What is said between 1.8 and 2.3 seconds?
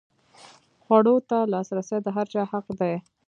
د هر